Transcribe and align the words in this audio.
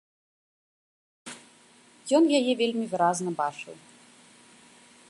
Ён 2.21 2.31
яе 2.39 2.53
вельмі 2.63 2.85
выразна 2.95 3.29
бачыў. 3.45 3.75